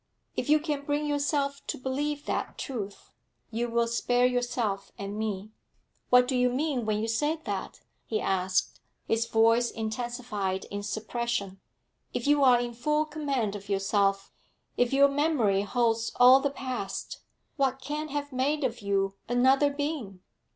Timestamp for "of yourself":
13.55-14.31